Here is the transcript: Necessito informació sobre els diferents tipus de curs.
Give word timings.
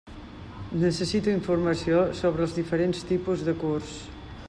Necessito 0.83 1.35
informació 1.39 2.01
sobre 2.23 2.47
els 2.49 2.59
diferents 2.61 3.07
tipus 3.15 3.49
de 3.51 3.59
curs. 3.67 3.97